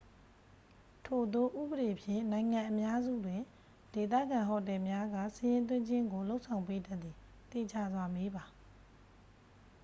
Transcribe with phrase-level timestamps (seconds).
[1.05, 3.41] ထိုသို့ဥပဒေဖြင့် နိုင်ငံအများစုတွင်
[3.93, 7.15] ဒေသခံဟိုတယ်များက စာရင်းသွင်းခြင်းကို လုပ်ဆောင်ပေးတတ်သည်
[7.51, 8.43] သေချာစွာမေးပါ။